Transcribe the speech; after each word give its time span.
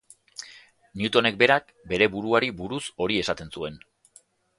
Newtonek 1.01 1.37
berak 1.43 1.69
bere 1.91 2.07
buruari 2.13 2.49
buruz 2.63 2.81
hori 3.05 3.21
esaten 3.25 3.53
zuen. 3.59 3.79